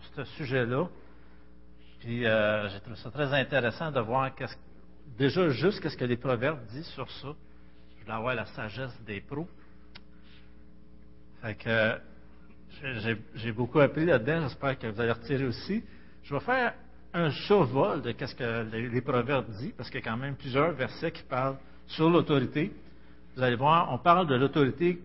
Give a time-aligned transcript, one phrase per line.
[0.00, 0.88] sur ce sujet-là.
[2.00, 4.30] Puis euh, j'ai trouvé ça très intéressant de voir
[5.16, 7.28] déjà juste qu'est-ce que les proverbes disent sur ça.
[7.96, 9.48] Je voulais avoir la sagesse des pros.
[11.42, 11.98] Fait que
[13.36, 14.48] j'ai beaucoup appris là-dedans.
[14.48, 15.84] J'espère que vous allez retirer aussi.
[16.24, 16.74] Je vais faire
[17.12, 20.72] un survol de qu'est-ce que les, proverbes disent, parce qu'il y a quand même plusieurs
[20.72, 22.72] versets qui parlent sur l'autorité.
[23.36, 25.00] Vous allez voir, on parle de l'autorité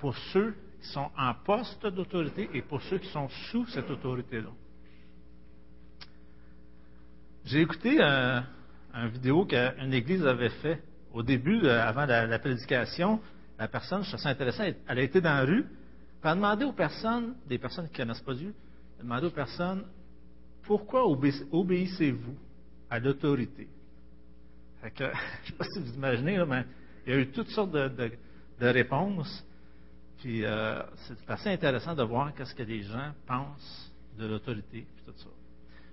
[0.00, 0.54] pour ceux
[0.88, 4.50] sont en poste d'autorité et pour ceux qui sont sous cette autorité-là.
[7.44, 8.44] J'ai écouté un,
[9.12, 10.82] vidéo qu'une église avait fait
[11.12, 13.20] au début, euh, avant la, prédication.
[13.58, 15.64] La personne, je trouve ça intéressant, elle a été dans la rue,
[16.22, 18.54] elle a demandé aux personnes, des personnes qui ne connaissent pas Dieu,
[18.96, 19.84] elle a demandé aux personnes
[20.68, 22.36] pourquoi obéissez-vous
[22.90, 23.68] à l'autorité?
[24.82, 25.10] je ne
[25.46, 26.64] sais pas si vous imaginez, mais
[27.06, 28.10] il y a eu toutes sortes de,
[28.60, 29.44] réponses.
[30.18, 35.02] Puis euh, c'est assez intéressant de voir qu'est-ce que les gens pensent de l'autorité et
[35.04, 35.28] tout ça.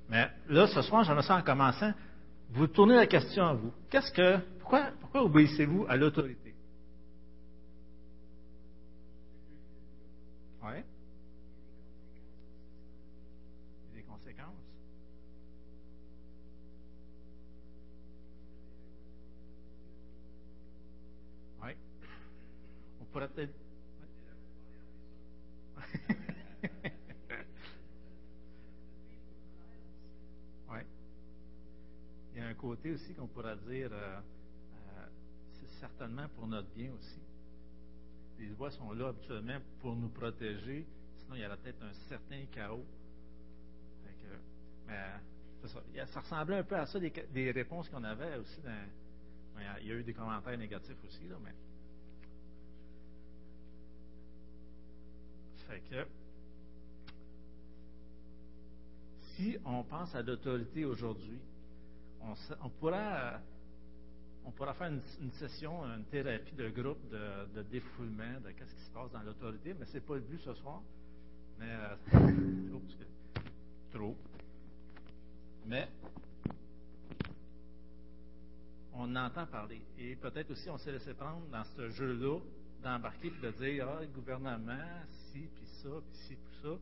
[0.10, 1.94] Mais là, ce soir, j'aimerais ça en commençant,
[2.50, 3.72] vous tournez la question à vous.
[3.90, 6.54] Qu'est-ce que, pourquoi, pourquoi obéissez-vous à l'autorité?
[10.64, 10.84] Oui.
[13.94, 14.56] Des conséquences.
[21.64, 21.72] Oui.
[23.02, 23.54] On pourrait peut-être.
[30.70, 30.80] oui.
[32.34, 32.54] Il y a un
[32.94, 35.06] aussi qu'on pourrait dire, euh, euh,
[35.52, 37.20] c'est certainement pour notre bien aussi
[38.40, 40.86] les voix sont là habituellement pour nous protéger,
[41.20, 42.86] sinon il y aurait peut-être un certain chaos.
[44.88, 46.20] mais ça.
[46.20, 48.62] ressemblait un peu à ça, des, réponses qu'on avait aussi
[49.82, 51.54] il y a eu des commentaires négatifs aussi, là, mais.
[55.68, 56.06] Fait que.
[59.36, 61.40] Si on pense à l'autorité aujourd'hui,
[62.62, 63.40] on, pourra
[64.46, 68.92] on pourra faire une, session, une thérapie de groupe de, défoulement de qu'est-ce qui se
[68.92, 70.82] passe dans l'autorité, mais ce n'est pas le but ce soir.
[71.60, 71.96] Mais euh,
[73.92, 74.16] trop.
[75.66, 75.88] Mais
[78.94, 79.82] on entend parler.
[79.98, 82.40] Et peut-être aussi on s'est laissé prendre dans ce jeu-là
[82.84, 86.78] d'embarquer et de dire Ah, le gouvernement, si, puis ça, puis ci, puis ça.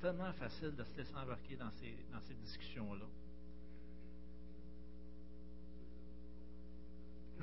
[0.00, 3.06] Tellement facile de se laisser embarquer dans ces, dans ces discussions-là.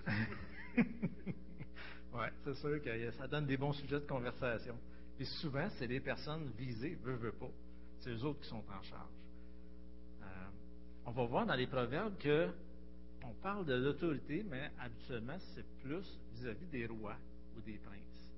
[0.78, 4.78] oui, c'est sûr que ça donne des bons sujets de conversation.
[5.20, 7.52] Et souvent, c'est les personnes visées, veut, veut pas.
[8.00, 9.12] C'est eux autres qui sont en charge.
[10.22, 10.26] Euh,
[11.06, 12.50] on va voir dans les proverbes que
[13.24, 16.06] on parle de l'autorité, mais habituellement, c'est plus
[16.36, 17.18] vis-à-vis des rois
[17.58, 18.32] ou des princes.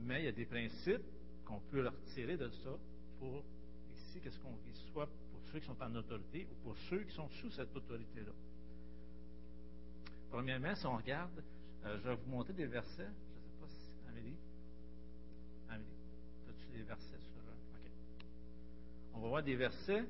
[0.00, 1.13] Mais il y a des principes
[1.44, 2.70] qu'on peut leur tirer de ça
[3.18, 3.42] pour,
[3.94, 7.14] ici, qu'est-ce qu'on dit, soit pour ceux qui sont en autorité ou pour ceux qui
[7.14, 8.32] sont sous cette autorité-là.
[10.30, 11.44] Premièrement, si on regarde,
[11.84, 13.04] euh, je vais vous montrer des versets.
[13.04, 13.90] Je ne sais pas si.
[14.08, 14.36] Amélie?
[15.68, 15.86] Amélie,
[16.48, 17.14] as-tu des versets.
[17.14, 17.90] Euh, OK.
[19.14, 20.04] On va voir des versets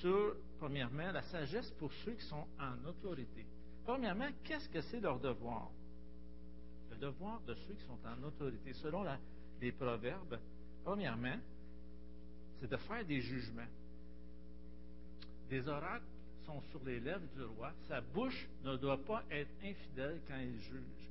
[0.00, 3.46] sur, premièrement, la sagesse pour ceux qui sont en autorité.
[3.84, 5.70] Premièrement, qu'est-ce que c'est leur devoir?
[6.90, 8.74] Le devoir de ceux qui sont en autorité.
[8.74, 9.02] Selon
[9.64, 10.38] les proverbes,
[10.84, 11.38] premièrement,
[12.60, 13.72] c'est de faire des jugements.
[15.48, 16.04] Des oracles
[16.44, 20.60] sont sur les lèvres du roi, sa bouche ne doit pas être infidèle quand il
[20.60, 21.08] juge.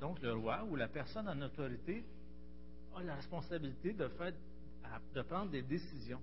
[0.00, 2.04] Donc le roi ou la personne en autorité
[2.94, 4.32] a la responsabilité de, faire,
[5.14, 6.20] de prendre des décisions.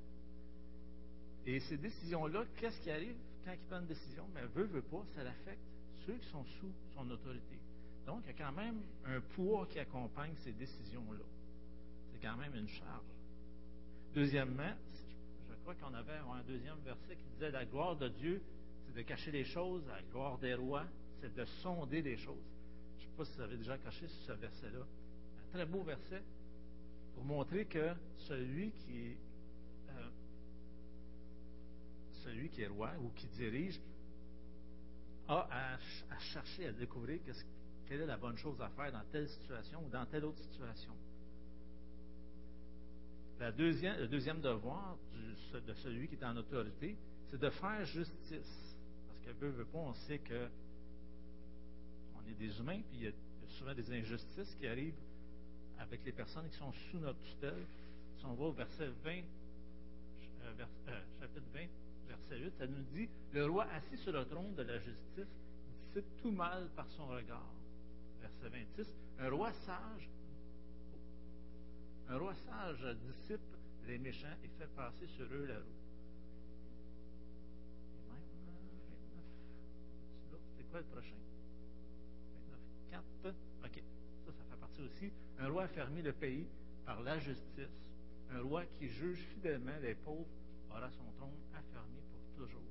[1.48, 4.28] Et ces décisions-là, qu'est-ce qui arrive quand il prend une décision?
[4.36, 5.64] Mais veut, veut pas, ça l'affecte
[6.06, 7.58] ceux qui sont sous son autorité.
[8.06, 11.26] Donc, il y a quand même un poids qui accompagne ces décisions-là.
[12.12, 13.06] C'est quand même une charge.
[14.14, 14.74] Deuxièmement,
[15.62, 18.42] crois qu'on avait un deuxième verset qui disait La gloire de Dieu,
[18.86, 20.86] c'est de cacher les choses, la gloire des rois,
[21.22, 22.44] c'est de sonder les choses.
[23.00, 24.80] Je ne sais pas si vous avez déjà caché ce verset-là.
[24.80, 26.22] Un très beau verset
[27.14, 29.18] pour montrer que celui qui est,
[29.90, 30.10] euh,
[32.24, 33.80] celui qui est roi ou qui dirige
[35.28, 35.76] a
[36.10, 37.20] à, chercher à découvrir
[37.92, 40.94] quelle est la bonne chose à faire dans telle situation ou dans telle autre situation
[43.38, 44.98] le deuxième devoir
[45.54, 46.96] de celui qui est en autorité,
[47.30, 48.78] c'est de faire justice.
[49.08, 50.48] Parce que veut, veut pas, on sait que
[52.16, 53.12] on est des humains, puis il y a
[53.58, 55.02] souvent des injustices qui arrivent
[55.80, 57.66] avec les personnes qui sont sous notre tutelle.
[58.20, 59.22] Si on va au verset 20, euh,
[60.88, 61.60] euh, chapitre 20,
[62.08, 65.34] verset 8, ça nous dit Le roi assis sur le trône de la justice
[65.88, 67.61] dissipe tout mal par son regard.
[68.42, 70.10] Verset 26, un roi sage
[72.34, 73.58] sages dissipent
[73.88, 75.82] les méchants et fait passer sur eux la roue.
[77.96, 78.62] Et même, euh,
[80.32, 81.16] 29, c'est quoi le prochain?
[82.92, 83.36] 29, 4.
[83.66, 83.84] OK,
[84.26, 85.12] ça, ça fait partie aussi.
[85.40, 86.48] Un roi a fermé le pays
[86.86, 87.86] par la justice.
[88.32, 90.30] Un roi qui juge fidèlement les pauvres
[90.70, 92.62] aura son trône affermi pour toujours.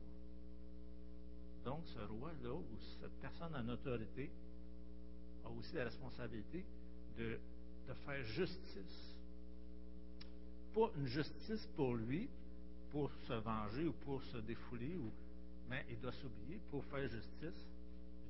[1.65, 4.31] Donc, ce roi-là, ou cette personne en autorité,
[5.59, 6.65] aussi la responsabilité
[7.17, 7.39] de,
[7.89, 9.17] de faire justice.
[10.75, 12.29] Pas une justice pour lui,
[12.91, 15.11] pour se venger ou pour se défouler, ou,
[15.69, 17.69] mais il doit s'oublier pour faire justice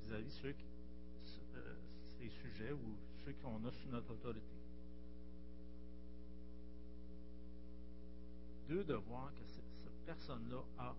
[0.03, 0.65] vis-à-vis ceux qui,
[1.57, 1.75] euh,
[2.19, 4.47] ces sujets ou ceux qu'on a sous notre autorité.
[8.69, 10.95] Deux devoirs que cette personne-là a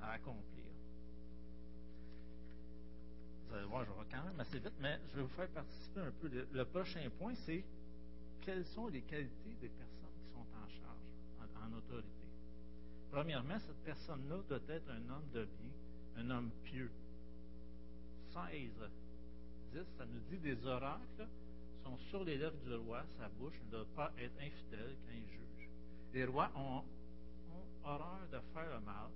[0.00, 0.63] à accomplir
[3.48, 6.00] vous allez voir, je vais quand même assez vite, mais je vais vous faire participer
[6.00, 6.28] un peu.
[6.52, 7.64] Le, prochain point, c'est
[8.40, 12.08] quelles sont les qualités des personnes qui sont en charge, en, autorité?
[13.10, 15.70] Premièrement, cette personne-là doit être un homme de bien,
[16.16, 16.90] un homme pieux.
[18.32, 18.70] 16,
[19.72, 21.26] 10, ça nous dit des oracles
[21.84, 25.28] sont sur les lèvres du roi, sa bouche ne doit pas être infidèle quand il
[25.28, 25.68] juge.
[26.14, 26.82] Les rois ont,
[27.52, 29.10] ont horreur de faire le mal,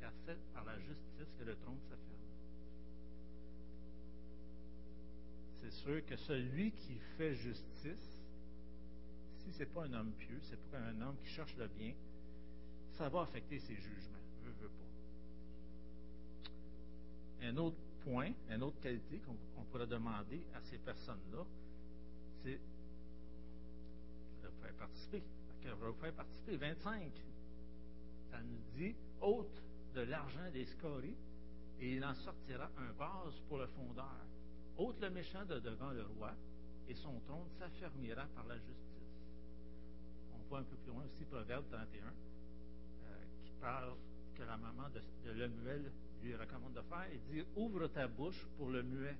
[0.00, 2.27] car c'est par la justice que le trône s'affaire.
[5.78, 8.22] Sûr que celui qui fait justice,
[9.38, 11.94] si ce n'est pas un homme pieux, c'est pas un homme qui cherche le bien,
[12.92, 14.18] ça va affecter ses jugements.
[14.44, 14.88] Veux, veux pas.
[17.46, 21.44] Un autre point, une autre qualité qu'on pourrait demander à ces personnes-là,
[22.42, 22.60] c'est.
[24.42, 25.22] Vous faire participer.
[25.62, 26.56] Faire participer.
[26.56, 27.12] 25.
[28.30, 29.62] Ça nous dit ôte
[29.94, 31.16] de l'argent des scories
[31.80, 34.26] et il en sortira un vase pour le fondeur
[34.78, 36.32] ôte le méchant de devant le roi,
[36.88, 38.98] et son trône s'affermira par la justice.
[40.34, 42.12] On voit un peu plus loin aussi Proverbe 31, euh,
[43.44, 43.92] qui parle
[44.34, 45.92] que la maman de, de Lemuel
[46.22, 47.06] lui recommande de faire.
[47.12, 49.16] Il dit Ouvre ta bouche pour le muet,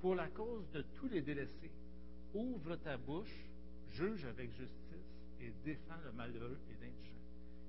[0.00, 1.70] pour la cause de tous les délaissés.
[2.34, 3.46] Ouvre ta bouche,
[3.92, 7.14] juge avec justice et défends le malheureux et l'indigent.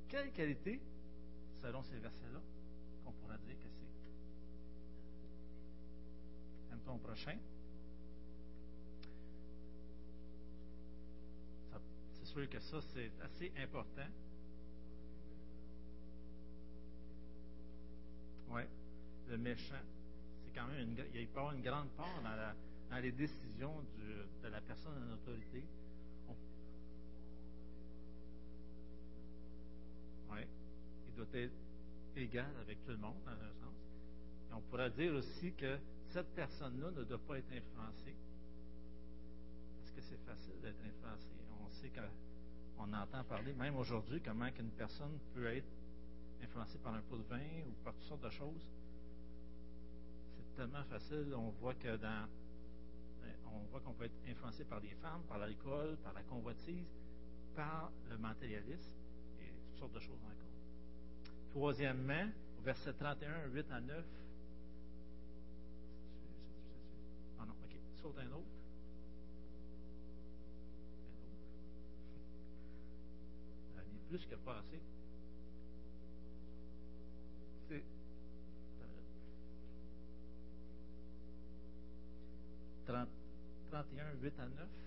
[0.07, 0.79] Quelle qualité,
[1.61, 2.41] selon ces versets-là,
[3.03, 3.84] qu'on pourra dire que c'est
[6.93, 7.37] prochain.
[12.13, 14.07] C'est sûr que ça, c'est assez important.
[18.49, 18.61] Oui,
[19.29, 19.75] le méchant,
[20.43, 23.73] c'est quand même une, il peut avoir une grande part dans, les décisions
[24.43, 25.63] de la personne en autorité.
[30.29, 30.39] Oui,
[31.07, 31.53] il doit être
[32.15, 33.75] égal avec tout le monde, dans un sens.
[34.49, 35.77] Et on pourrait dire aussi que
[36.15, 38.15] cette personne-là ne doit pas être influencée.
[39.77, 41.27] Parce que c'est facile d'être influencé.
[41.61, 45.67] On sait qu'on entend parler, même aujourd'hui, comment une personne peut être
[46.41, 48.65] influencée par un pot de vin ou par toutes sortes de choses.
[50.37, 51.33] C'est tellement facile.
[51.35, 52.29] On voit que dans
[53.47, 56.87] on voit qu'on peut être influencé par les femmes, par l'alcool, par la convoitise,
[57.55, 58.95] par le matérialisme
[59.41, 61.51] et toutes sortes de choses encore.
[61.51, 62.29] Troisièmement,
[62.59, 64.05] au verset 31, 8 à 9,
[68.05, 68.45] saute un autre.
[73.77, 74.07] Un autre.
[74.09, 74.79] Plus que pas assez.
[77.67, 77.83] C'est.
[82.85, 83.09] 30,
[83.71, 84.84] 31, 8 à 9.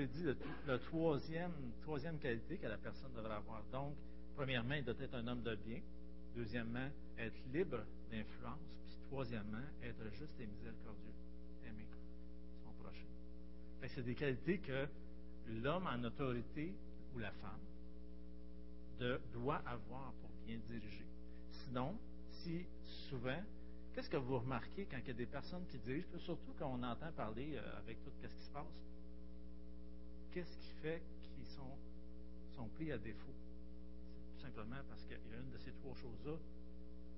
[0.00, 1.52] M'avez dit la troisième,
[1.82, 3.62] troisième qualité que la personne devrait avoir.
[3.72, 3.94] Donc,
[4.34, 5.80] premièrement, il doit être un homme de bien.
[6.34, 6.88] Deuxièmement,
[7.18, 8.60] être libre d'influence.
[8.88, 11.12] Puis troisièmement, être juste et miséricordieux.
[11.66, 11.86] Aimer
[12.64, 13.06] son prochain.
[13.88, 14.86] C'est des qualités que
[15.48, 16.74] l'homme en autorité
[17.14, 17.60] ou la femme
[19.32, 21.06] doit avoir pour bien diriger.
[21.50, 21.96] Sinon,
[22.30, 23.42] si souvent
[23.92, 26.82] Qu'est-ce que vous remarquez quand il y a des personnes qui dirigent, surtout quand on
[26.82, 28.84] entend parler euh, avec tout ce qui se passe?
[30.32, 33.34] Qu'est-ce qui fait qu'ils sont, pris à défaut?
[34.14, 36.36] C'est tout simplement parce qu'il y a une de ces trois choses-là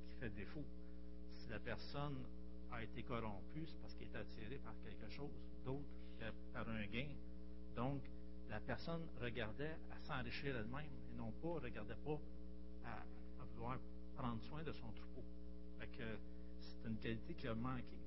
[0.06, 0.64] qui fait défaut.
[1.38, 2.16] Si la personne
[2.70, 5.32] a été corrompue, c'est parce qu'elle est attirée par quelque chose
[5.64, 5.84] d'autre
[6.52, 7.08] par un gain.
[7.74, 8.02] Donc,
[8.48, 12.20] la personne regardait à s'enrichir elle-même et non pas, regardait pas
[12.84, 13.02] à,
[13.54, 13.78] vouloir
[14.16, 15.24] prendre soin de son troupeau.
[15.80, 18.01] C'est une qualité qui a manqué.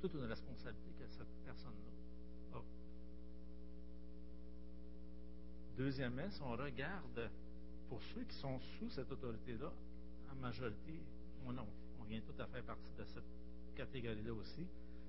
[0.00, 2.62] Toute une responsabilité que cette personne-là a.
[5.76, 7.30] Deuxièmement, si on regarde
[7.88, 9.72] pour ceux qui sont sous cette autorité-là,
[10.30, 11.00] en majorité,
[11.46, 13.24] on, on vient tout à fait partie de cette
[13.74, 14.66] catégorie-là aussi.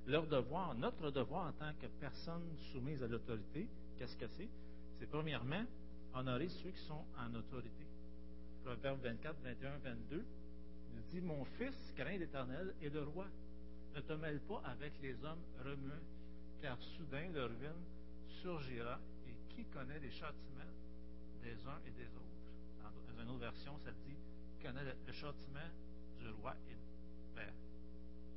[0.08, 4.50] Leur devoir, notre devoir en tant que personne soumise à l'autorité, qu'est-ce que c'est?
[5.00, 5.64] C'est premièrement
[6.14, 7.86] honorer ceux qui sont en autorité.
[8.64, 10.26] Proverbe 24, 21, 22
[10.96, 13.28] nous dit Mon fils, craint l'Éternel et le roi.
[13.96, 16.04] Ne te mêle pas avec les hommes remuants,
[16.62, 17.84] car soudain leur ruine
[18.42, 19.00] surgira.
[19.28, 20.74] Et qui connaît les châtiments
[21.42, 22.26] des uns et des autres?
[22.84, 24.18] Dans une autre version, ça dit
[24.66, 25.70] connaît le, châtiment
[26.20, 26.76] du roi et
[27.36, 27.54] ben,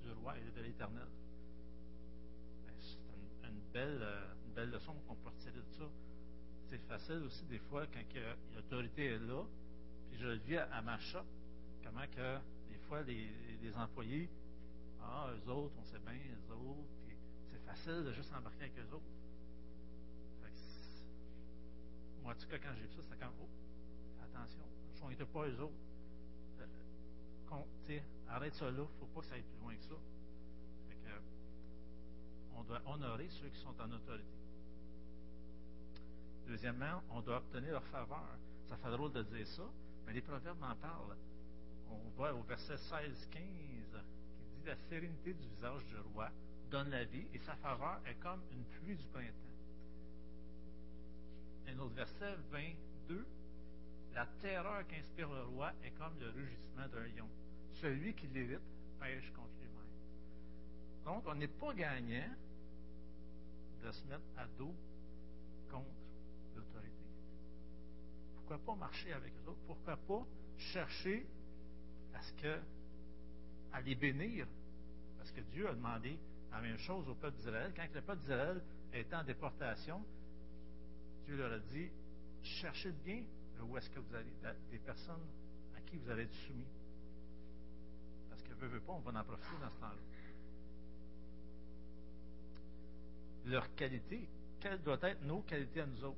[0.03, 1.09] du roi et de l'Éternel.
[2.67, 5.85] Ben, c'est une, belle, euh, une belle leçon qu'on peut retirer de ça.
[6.69, 8.03] C'est facile aussi des fois quand
[8.55, 9.43] l'autorité est là,
[10.11, 11.25] puis je le vis à, ma shop,
[11.83, 12.37] comment que
[12.69, 13.31] des fois les,
[13.75, 14.29] employés,
[15.02, 17.17] ah, eux autres, on sait bien, eux autres, puis
[17.50, 19.05] c'est facile de juste embarquer avec eux autres.
[22.23, 23.49] moi, en tout cas, quand j'ai vu ça, c'était quand, oh,
[24.23, 24.64] attention,
[25.02, 25.73] on n'était pas eux autres.
[27.90, 29.95] Euh, arrête ça là, faut pas que ça aille plus loin que ça.
[30.88, 31.11] Fait que,
[32.55, 34.38] on doit honorer ceux qui sont en autorité.
[36.47, 38.38] Deuxièmement, on doit obtenir leur faveur.
[38.69, 39.64] Ça fait drôle de dire ça,
[40.07, 41.17] mais les proverbes en parlent.
[41.90, 43.97] On voit au verset 16-15 qui dit
[44.69, 46.29] La sérénité du visage du roi
[46.71, 49.33] donne la vie et sa faveur est comme une pluie du printemps.
[51.69, 53.27] Un autre verset 22
[54.13, 57.27] La terreur qu'inspire le roi est comme le rugissement d'un lion.
[57.81, 58.61] Celui qui l'évite
[59.01, 61.05] pêche contre lui-même.
[61.07, 62.29] Donc, on n'est pas gagnant
[63.83, 64.75] de se mettre à dos
[65.71, 65.87] contre
[66.55, 67.07] l'autorité.
[68.35, 69.65] Pourquoi pas marcher avec eux autres?
[69.67, 70.27] Pourquoi pas
[70.59, 71.27] chercher
[72.43, 72.61] que,
[73.73, 74.47] à les bénir?
[75.28, 76.18] Parce que Dieu a demandé
[76.50, 77.70] la même chose au peuple d'Israël.
[77.76, 78.62] Quand le peuple d'Israël
[78.94, 80.02] était en déportation,
[81.26, 81.90] Dieu leur a dit,
[82.42, 83.23] cherchez bien
[83.61, 84.32] où est-ce que vous allez,
[84.70, 85.26] des personnes
[85.76, 86.64] à qui vous allez être soumis.
[88.30, 90.02] Parce que, veut, veut pas, on va en profiter dans ce temps-là.
[93.44, 94.26] Leur qualité,
[94.61, 96.16] quelles doivent être nos qualités à nous autres?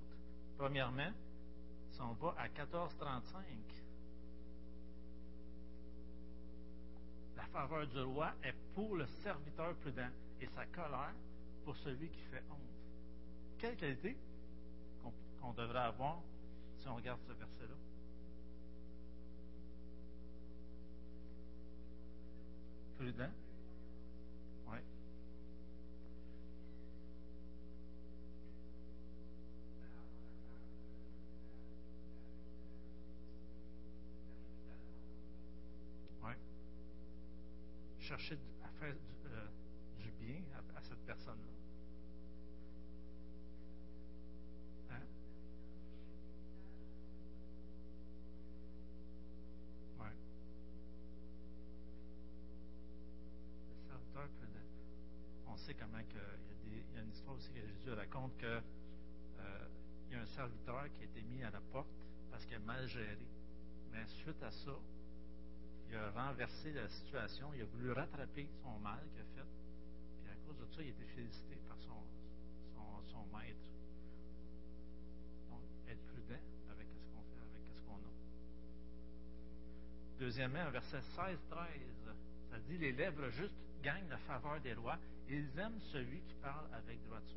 [0.57, 1.11] Premièrement,
[1.91, 3.45] si on va à 1435,
[7.53, 11.15] faveur du roi est pour le serviteur prudent et sa colère
[11.65, 12.59] pour celui qui fait honte.
[13.59, 14.17] Quelle qualité
[15.41, 16.21] qu'on devrait avoir
[16.79, 17.75] si on regarde ce verset-là?
[22.99, 23.31] Prudent?
[24.69, 24.79] Oui.
[38.11, 40.43] Chercher à faire du, euh, bien
[40.75, 41.53] à, cette personne-là.
[44.91, 45.01] Hein?
[55.47, 56.19] On sait comment que,
[56.67, 58.61] il y a une histoire aussi que Jésus raconte que euh,
[60.09, 61.87] il y a un serviteur qui a été mis à la porte
[62.29, 63.19] parce qu'il a mal géré.
[63.93, 64.73] Mais suite à ça,
[65.91, 69.49] il a renversé la situation, il a voulu rattraper son mal qu'il a fait,
[70.23, 72.05] puis à cause de ça, il a été félicité par son,
[72.75, 73.59] son, son maître.
[75.51, 78.13] Donc, être prudent avec ce qu'on fait, avec ce qu'on a.
[80.21, 81.35] Deuxièmement, verset 16-13,
[82.51, 86.67] ça dit Les lèvres justes gagnent la faveur des rois, ils aiment celui qui parle
[86.73, 87.37] avec droiture.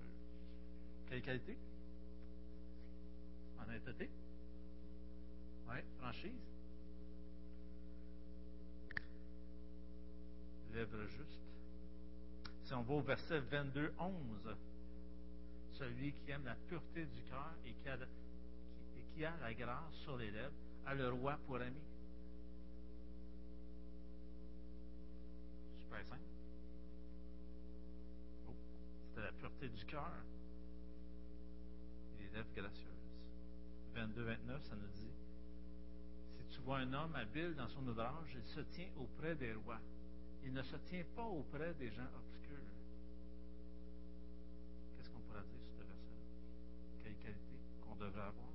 [1.10, 1.58] Quelle qualité?
[3.60, 4.10] Honnêteté?
[5.70, 6.53] Oui, franchise?
[10.74, 11.42] Lèvres justes.
[12.64, 14.56] Si on va au verset 22, 11,
[15.74, 19.94] celui qui aime la pureté du cœur et qui a, et qui a la grâce
[20.04, 20.54] sur les lèvres
[20.86, 21.82] a le roi pour ami.
[25.80, 26.22] Super simple.
[28.48, 28.54] Oh,
[29.10, 30.12] c'était la pureté du cœur
[32.14, 32.90] et les lèvres gracieuses.
[33.96, 35.12] 22, 29, ça nous dit
[36.38, 39.80] Si tu vois un homme habile dans son ouvrage, il se tient auprès des rois
[40.46, 42.58] il ne se tient pas auprès des gens obscurs.
[44.96, 46.16] Qu'est-ce qu'on pourrait dire sur ce verset?
[47.04, 48.50] Quelle qualité qu'on devrait avoir?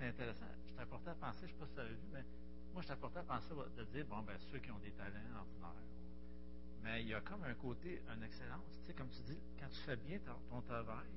[0.00, 0.46] Intéressant.
[0.64, 2.17] C'est important à penser, je ne sais pas si ça a vu, mais
[2.88, 5.82] je t'apportais à penser de dire, bon, ben, ceux qui ont des talents ordinaires.
[6.82, 8.64] Mais il y a comme un côté, une excellence.
[8.80, 10.18] Tu sais, comme tu dis, quand tu fais bien
[10.48, 11.10] ton travail,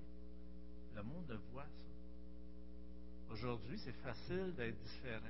[0.93, 3.31] le monde voit, ça.
[3.31, 5.21] Aujourd'hui, c'est facile d'être différent.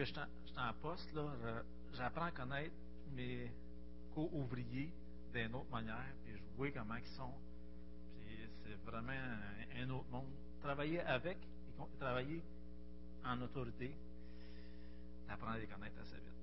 [0.00, 1.26] Que je suis en poste, là,
[1.92, 2.74] j'apprends à connaître
[3.12, 3.52] mes
[4.14, 4.90] co-ouvriers
[5.30, 7.34] d'une autre manière, puis je vois comment ils sont.
[8.64, 10.32] c'est vraiment un, autre monde.
[10.62, 11.36] Travailler avec,
[11.98, 12.42] travailler
[13.26, 13.94] en autorité,
[15.26, 16.39] tu apprends à les connaître assez vite.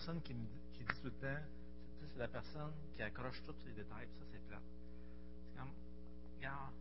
[0.00, 1.42] Personne qui me qui dit tout le temps
[2.00, 4.62] c'est la personne qui accroche tous les détails, ça, c'est plat.
[5.44, 5.70] C'est comme,
[6.36, 6.72] regarde,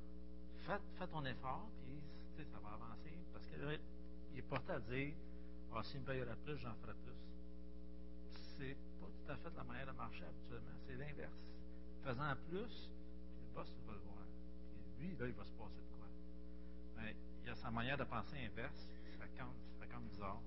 [0.61, 3.11] fais, ton effort, puis ça va avancer.
[3.33, 5.13] Parce qu'il est porté à dire
[5.75, 7.19] ah, s'il me payera plus, j'en ferai plus.
[8.57, 10.79] C'est pas tout à fait la manière de marcher habituellement.
[10.87, 11.43] C'est l'inverse.
[12.01, 12.89] Faisant plus,
[13.43, 14.25] le boss va le voir.
[14.97, 16.07] Puis lui, là, il va se passer de quoi.
[16.95, 18.87] Mais il y a sa manière de penser inverse.
[19.19, 20.39] Ça comme, ça comme bizarre.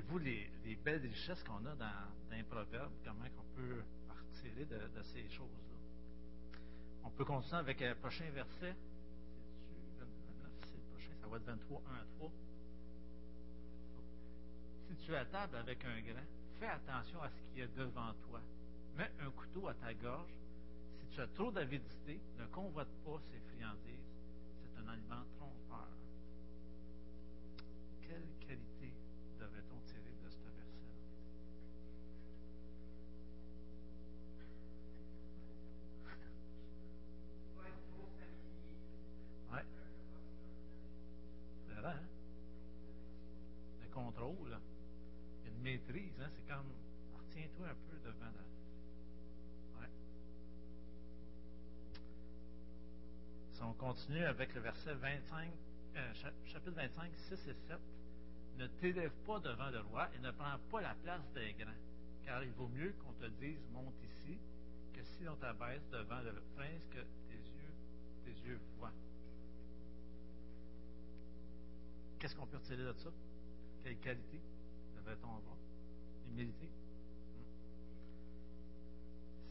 [0.00, 0.50] Vous les,
[0.84, 1.86] belles richesses qu'on a dans,
[2.30, 6.60] dans proverbe, comment on peut retirer de, ces choses-là?
[7.04, 8.74] On peut continuer avec le prochain verset.
[9.96, 12.30] C'est le prochain, ça va être 23, 1 à 3.
[14.88, 16.26] Si tu es à table avec un grand,
[16.58, 18.40] fais attention à ce qui est devant toi.
[18.96, 20.34] Mets un couteau à ta gorge.
[21.00, 24.12] Si tu as trop d'avidité, ne convoite pas ces friandises.
[24.62, 25.88] C'est un aliment trompeur.
[46.30, 46.70] C'est comme,
[47.16, 48.48] retiens-toi un peu devant la...
[53.52, 55.50] Si on continue avec le verset 25,
[55.96, 56.14] euh,
[56.44, 57.78] chapitre 25, 6 et 7,
[58.58, 61.72] ne t'élève pas devant le roi et ne prends pas la place des grands,
[62.24, 64.38] car il vaut mieux qu'on te dise monte ici
[64.92, 67.74] que si on t'abaisse devant le prince que tes yeux,
[68.24, 68.92] tes yeux voient.
[72.20, 73.10] Qu'est-ce qu'on peut retirer de ça?
[73.82, 74.40] Quelle qualité
[74.96, 75.56] devrait-on avoir?
[76.38, 76.68] Hmm?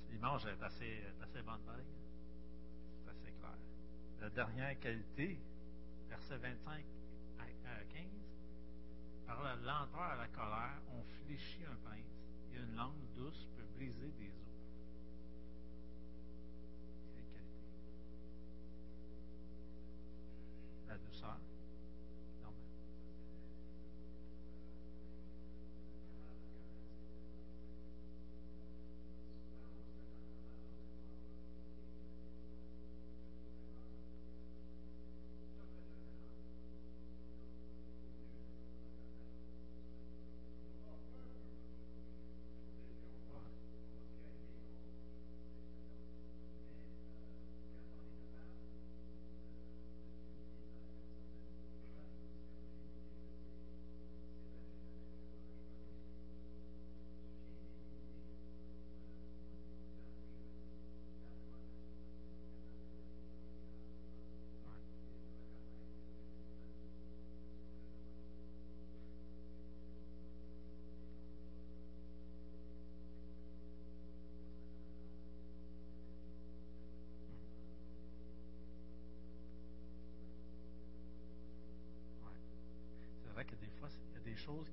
[0.09, 1.59] L'image est assez, assez bonne,
[3.03, 3.57] C'est assez clair.
[4.21, 5.37] La dernière qualité,
[6.07, 6.85] verset 25
[7.39, 8.03] à 15,
[9.25, 12.23] par la lenteur à la colère, on fléchit un prince,
[12.53, 14.47] et une langue douce peut briser des os.
[20.87, 21.37] La douceur.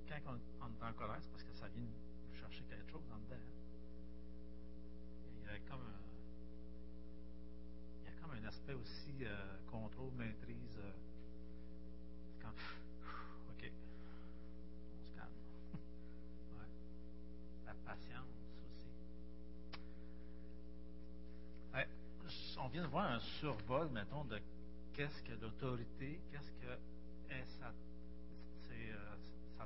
[0.08, 3.18] Quand on, est en colère, c'est parce que ça vient nous chercher quelque chose en
[3.18, 3.42] dedans.
[5.36, 6.02] Il y a comme un,
[8.00, 10.78] il y a comme un aspect aussi euh, contrôle, maîtrise.
[10.78, 10.92] Euh,
[12.26, 12.54] c'est comme,
[13.50, 13.70] OK,
[15.00, 15.28] on se calme.
[17.66, 18.28] La patience
[18.66, 18.88] aussi.
[22.56, 24.40] On vient de voir un survol, mettons, de
[24.94, 26.78] qu'est-ce que l'autorité, qu'est-ce que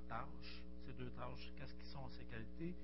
[0.09, 2.75] tâche, ces deux tâches, qu'est-ce qui sont ses qualités,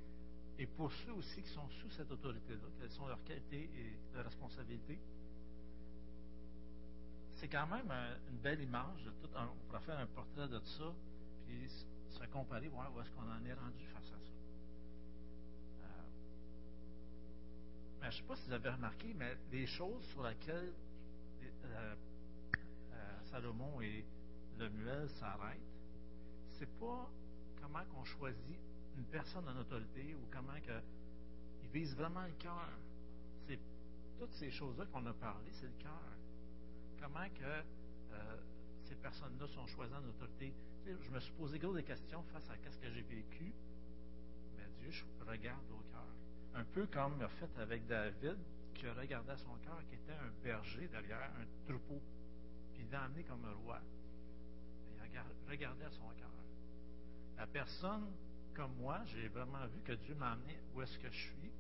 [0.59, 4.25] et pour ceux aussi qui sont sous cette autorité-là, quelles sont leurs qualités et leurs
[4.25, 4.99] responsabilités.
[7.35, 7.91] C'est quand même
[8.31, 9.29] une belle image de tout.
[9.35, 10.95] on pourrait faire un portrait de ça,
[11.47, 11.69] puis
[12.09, 14.33] se comparer, voir où est-ce qu'on en est rendu face à ça.
[15.83, 15.87] Euh,
[18.01, 20.73] mais je ne sais pas si vous avez remarqué, mais les choses sur lesquelles
[21.65, 21.95] euh,
[23.25, 24.05] Salomon et
[24.59, 25.74] Lemuel s'arrêtent,
[26.59, 27.11] c'est pas
[27.61, 28.59] comment qu'on choisit
[28.97, 30.81] une personne en autorité ou comment que,
[31.62, 32.69] il vise vraiment le cœur.
[33.47, 33.59] C'est
[34.19, 36.03] toutes ces choses-là qu'on a parlé, c'est le cœur.
[37.01, 38.37] Comment que euh,
[38.85, 40.53] ces personnes-là sont choisies en autorité.
[40.87, 43.53] je me suis posé gros des questions face à ce que j'ai vécu,
[44.57, 46.07] mais Dieu je regarde au cœur.
[46.55, 48.37] Un peu comme il a fait avec David,
[48.75, 52.01] qui à son cœur, qui était un berger derrière un troupeau,
[52.73, 53.81] puis il l'a amené comme un roi.
[55.48, 56.31] Regardé à son cœur.
[57.37, 58.07] La personne
[58.55, 61.53] comme moi, j'ai vraiment vu que Dieu m'a amené où est-ce que je suis.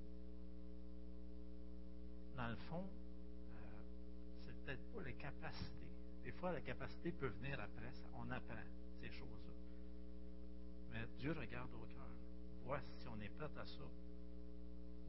[2.36, 3.60] Dans le fond, euh,
[4.40, 5.88] c'est peut-être pas les capacités.
[6.24, 7.92] Des fois, la capacité peut venir après.
[7.92, 8.06] Ça.
[8.16, 8.54] On apprend
[9.00, 9.52] ces choses-là.
[10.92, 12.08] Mais Dieu regarde au cœur.
[12.64, 13.84] Voit si on est prêt à ça.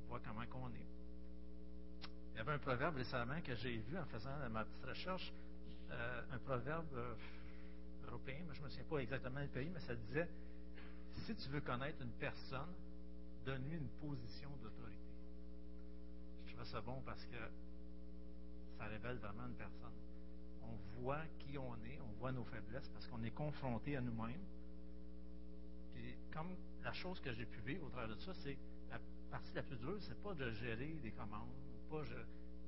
[0.07, 0.87] Voit comment qu'on est.
[2.33, 5.33] Il y avait un proverbe récemment que j'ai vu en faisant ma petite recherche.
[5.91, 7.15] Euh, un proverbe euh,
[8.53, 10.29] je ne me souviens pas exactement du pays, mais ça disait
[11.13, 12.73] si tu veux connaître une personne,
[13.45, 14.99] donne-lui une position d'autorité.
[16.47, 17.37] Je trouve ça bon parce que
[18.77, 19.93] ça révèle vraiment une personne.
[20.63, 24.43] On voit qui on est, on voit nos faiblesses parce qu'on est confronté à nous-mêmes.
[25.93, 28.57] Puis, comme la chose que j'ai pu vivre au travers de ça, c'est
[28.89, 28.99] la
[29.31, 31.49] partie la plus dure, c'est pas de gérer des commandes,
[31.89, 32.03] pas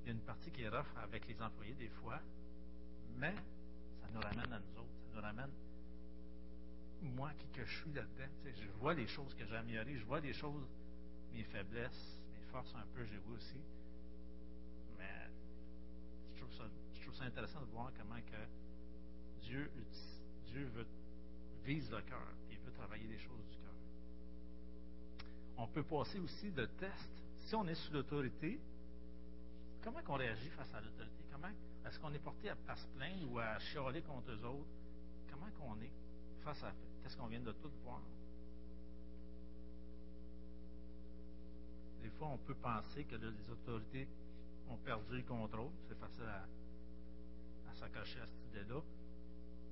[0.03, 2.21] il y a une partie qui est rough avec les employés des fois,
[3.17, 3.35] mais
[4.01, 5.51] ça nous ramène à nous autres, ramène
[7.01, 8.31] moi qui que je suis là-dedans.
[8.45, 10.67] Je vois les choses que j'ai améliorées, je vois les choses,
[11.33, 13.59] mes faiblesses, mes forces un peu, j'ai vu aussi.
[14.97, 15.29] Mais
[16.35, 19.71] je trouve, ça, intéressant de voir comment que Dieu,
[20.53, 20.87] veut,
[21.63, 23.73] vise le cœur et veut travailler les choses du cœur.
[25.57, 27.23] On peut passer aussi de tests.
[27.45, 28.59] Si on est sous l'autorité,
[29.83, 31.23] comment qu'on réagit face à l'autorité?
[31.31, 31.49] Comment
[31.85, 34.86] est-ce qu'on est porté à, à, se plaindre ou à chialer contre eux autres?
[35.37, 35.91] Comment qu'on est
[36.43, 36.71] face à
[37.01, 38.01] qu'est-ce qu'on vient de tout voir?
[42.17, 44.07] fois, on peut penser que les autorités
[44.69, 45.69] ont perdu le contrôle.
[45.87, 46.45] C'est facile à,
[47.69, 48.81] à s'accrocher à cette idée-là.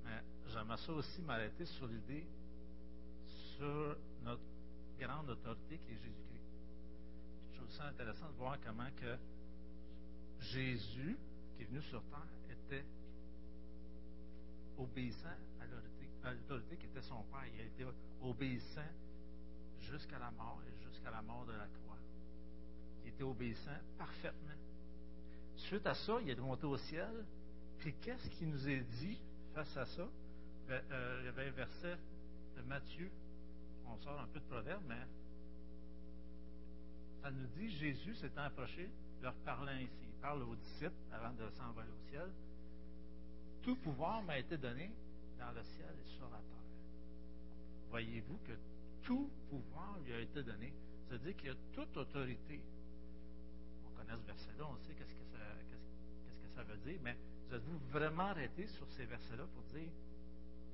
[0.06, 2.26] Mais j'aimerais ça aussi m'arrêter sur l'idée
[3.58, 4.44] sur notre
[5.00, 6.46] grande autorité qui est Jésus-Christ.
[7.52, 9.18] Je trouve ça intéressant de voir comment que
[10.40, 11.18] Jésus,
[11.56, 12.86] qui est venu sur terre, était
[14.78, 15.30] obéissant
[16.32, 17.46] l'autorité qui était son Père.
[17.54, 17.86] Il a été
[18.22, 18.90] obéissant
[19.82, 21.98] jusqu'à la mort et jusqu'à la mort de la croix.
[23.04, 24.56] Il était obéissant parfaitement.
[25.56, 27.26] Suite à ça, il est monté au ciel.
[27.80, 29.20] Puis qu'est-ce qui nous est dit
[29.54, 30.08] face à ça?
[30.70, 31.98] Euh, il y avait un verset
[32.58, 33.10] de Matthieu.
[33.88, 35.02] On sort un peu de proverbe, mais
[37.22, 38.90] ça nous dit Jésus s'étant approché,
[39.22, 40.06] leur parlant ici.
[40.08, 42.32] Il parle aux disciples avant de s'envoler au ciel.
[43.62, 44.92] Tout pouvoir m'a été donné
[45.38, 46.66] dans le ciel et sur la terre.
[47.90, 48.54] Voyez-vous que
[49.04, 50.74] tout pouvoir lui a été donné.
[51.08, 52.60] C'est-à-dire qu'il y a toute autorité.
[53.86, 55.38] On connaît ce verset-là, on sait qu'est-ce que ça,
[55.70, 57.16] qu'est-ce, que ça veut dire, mais
[57.48, 59.90] vous êtes-vous vraiment arrêté sur ces versets-là pour dire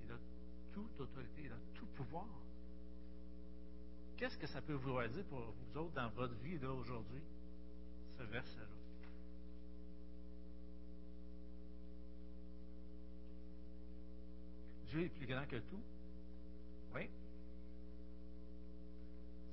[0.06, 0.18] il a
[0.74, 2.28] toute autorité, il a tout pouvoir?
[4.18, 7.24] Qu'est-ce que ça peut vouloir dire pour vous autres dans votre vie là aujourd'hui,
[8.18, 8.71] ce verset-là?
[14.92, 15.82] Dieu est plus grand que tout.
[16.94, 17.10] Oui.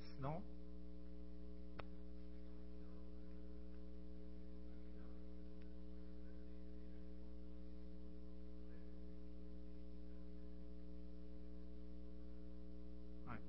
[0.03, 0.41] Sinon,
[13.29, 13.39] ouais.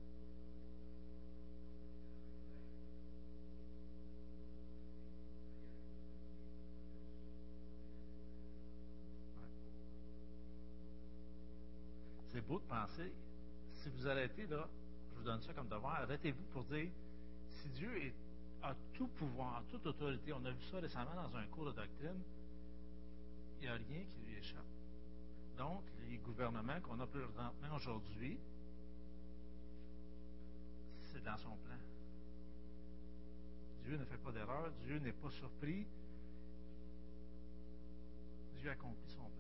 [12.33, 13.13] C'est beau de penser,
[13.75, 14.67] si vous arrêtez là,
[15.11, 16.89] je vous donne ça comme devoir, arrêtez-vous pour dire,
[17.51, 18.15] si Dieu est,
[18.63, 22.23] a tout pouvoir, toute autorité, on a vu ça récemment dans un cours de doctrine,
[23.59, 24.65] il n'y a rien qui lui échappe.
[25.59, 28.39] Donc, les gouvernements qu'on a présentement aujourd'hui,
[31.13, 31.77] c'est dans son plan.
[33.85, 35.87] Dieu ne fait pas d'erreur, Dieu n'est pas surpris.
[38.57, 39.40] Dieu accomplit son plan.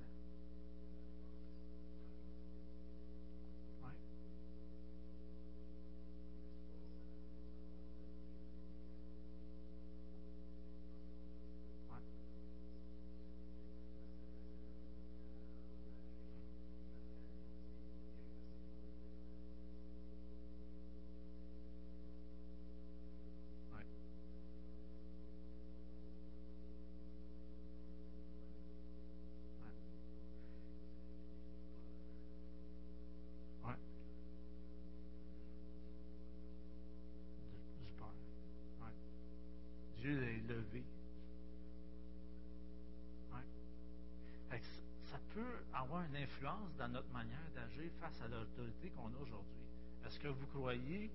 [46.78, 49.64] Dans notre manière d'agir face à l'autorité qu'on a aujourd'hui.
[50.06, 51.10] Est-ce que vous croyez,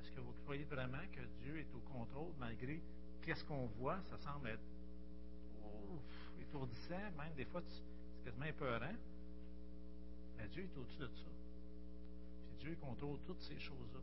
[0.00, 2.80] est-ce que vous croyez vraiment que Dieu est au contrôle malgré
[3.22, 4.00] qu'est-ce qu'on voit?
[4.04, 4.64] Ça semble être
[6.40, 8.94] étourdissant, même des fois c'est quasiment épeurant.
[10.36, 11.30] Mais Dieu est au-dessus de ça.
[12.48, 14.00] Puis Dieu contrôle toutes ces choses-là.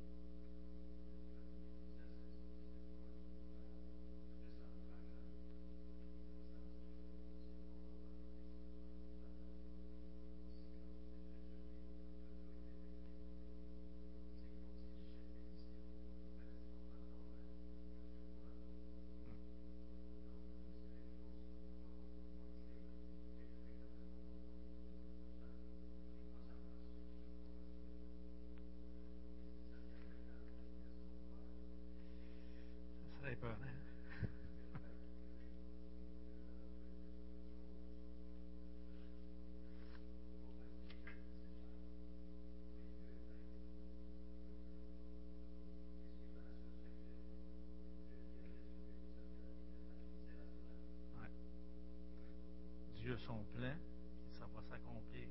[54.31, 55.27] Ça va s'accomplir.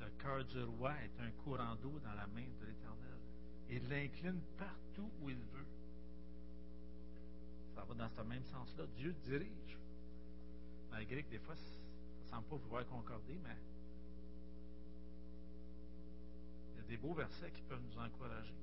[0.00, 3.18] Le cœur du roi est un courant d'eau dans la main de l'Éternel.
[3.68, 5.66] Il l'incline partout où il veut.
[7.74, 8.86] Ça va dans ce même sens-là.
[8.96, 9.78] Dieu dirige.
[10.90, 11.62] Malgré que des fois, ça
[12.24, 13.56] ne semble pas vouloir concorder, mais
[16.72, 18.54] il y a des beaux versets qui peuvent nous encourager.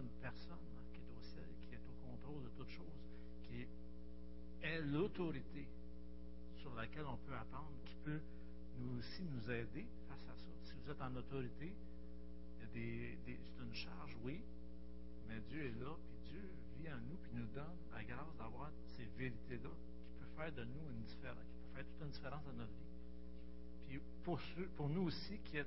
[0.00, 0.58] Une personne
[0.92, 3.08] qui est au ciel, qui est au contrôle de toutes choses,
[3.42, 3.66] qui
[4.62, 5.66] est l'autorité
[6.56, 8.20] sur laquelle on peut apprendre, qui peut
[8.78, 10.50] nous aussi nous aider face à ça.
[10.64, 11.74] Si vous êtes en autorité,
[12.72, 14.40] c'est une charge, oui,
[15.28, 16.42] mais Dieu est là, puis Dieu
[16.78, 20.64] vit en nous, puis nous donne la grâce d'avoir ces vérités-là qui peut faire de
[20.64, 22.94] nous une différence, qui peut faire toute une différence dans notre vie.
[23.86, 24.40] Puis pour,
[24.76, 25.58] pour nous aussi qui,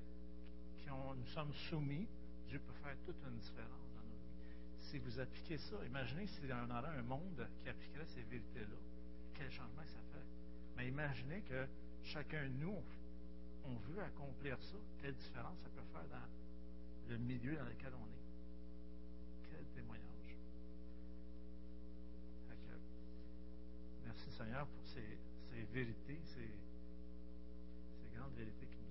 [0.88, 2.08] nous sommes soumis,
[2.48, 4.07] Dieu peut faire toute une différence dans.
[4.88, 8.78] Si vous appliquez ça, imaginez si on aurait un monde qui appliquerait ces vérités-là,
[9.34, 10.26] quel changement ça fait.
[10.78, 11.68] Mais imaginez que
[12.04, 12.82] chacun de nous,
[13.66, 18.06] on veut accomplir ça, quelle différence ça peut faire dans le milieu dans lequel on
[18.08, 19.52] est.
[19.52, 20.38] Quel témoignage.
[24.06, 25.20] merci Seigneur pour ces,
[25.74, 26.50] vérités, ces,
[28.00, 28.87] ces grandes vérités qui nous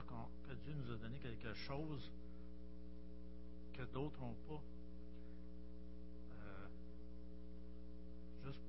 [0.00, 2.10] que Dieu nous a donné quelque chose
[3.74, 4.62] que d'autres n'ont pas.
[6.32, 6.66] Euh,
[8.44, 8.62] juste.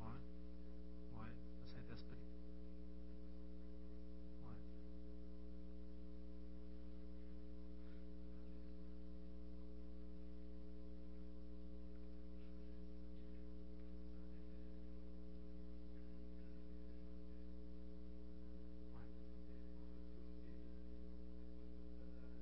[0.00, 0.06] Ouais.
[1.20, 1.26] Ouais.
[1.60, 2.16] Le Saint-Esprit.
[4.46, 4.54] Ouais.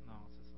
[0.06, 0.56] Non, c'est ça.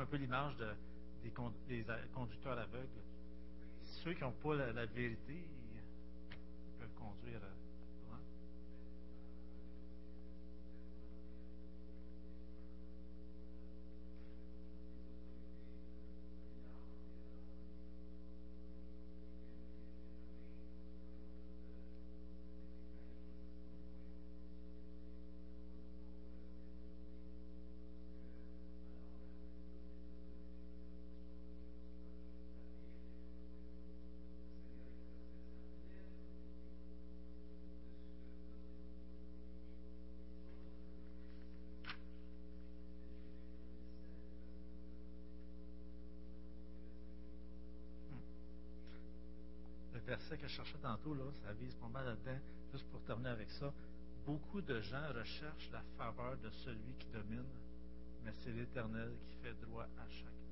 [0.09, 0.67] peu l'image de,
[1.23, 1.31] des,
[2.13, 2.87] conducteurs aveugles.
[3.83, 7.41] Ceux qui n'ont pas la, vérité, ils peuvent conduire.
[50.27, 52.39] Verset que je cherchais tantôt, là, ça vise pas mal là-dedans.
[52.71, 53.73] Juste pour terminer avec ça,
[54.25, 57.45] beaucoup de gens recherchent la faveur de celui qui domine,
[58.23, 60.46] mais c'est l'Éternel qui fait droit à chacun.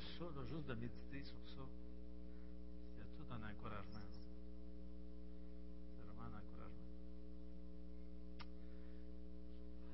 [0.00, 1.62] Juste ça, juste de méditer sur ça,
[2.96, 4.00] c'est tout un encouragement.
[4.12, 6.88] C'est vraiment un encouragement.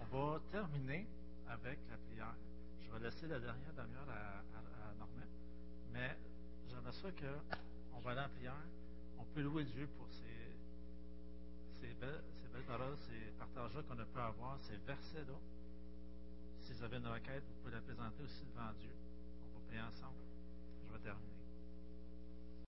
[0.00, 1.06] On va terminer
[1.48, 2.36] avec la prière.
[2.82, 5.06] Je vais laisser la dernière demi-heure à, à,
[5.92, 6.16] mais
[6.68, 8.66] j'aimerais ça qu'on va aller en prière.
[9.18, 14.18] On peut louer Dieu pour ces, belles, ces belles paroles, ces partages qu'on a pu
[14.18, 15.38] avoir, ces versets-là.
[16.60, 18.90] Si vous avez une requête, vous pouvez la présenter aussi devant Dieu
[19.80, 20.22] ensemble.
[20.86, 21.35] Je vais terminer.